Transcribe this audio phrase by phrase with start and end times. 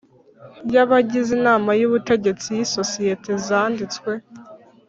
[0.73, 4.11] y abagize Inama y Ubutegetsi y isosiyete zanditswe